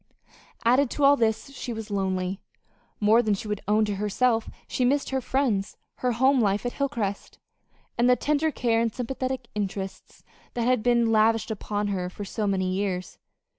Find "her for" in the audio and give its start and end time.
11.89-12.25